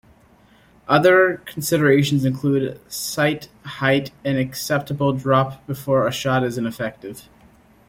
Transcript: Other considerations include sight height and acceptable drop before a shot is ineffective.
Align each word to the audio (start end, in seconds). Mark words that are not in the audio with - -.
Other 0.87 1.43
considerations 1.45 2.25
include 2.25 2.79
sight 2.91 3.49
height 3.63 4.09
and 4.25 4.35
acceptable 4.39 5.13
drop 5.13 5.67
before 5.67 6.07
a 6.07 6.11
shot 6.11 6.43
is 6.43 6.57
ineffective. 6.57 7.29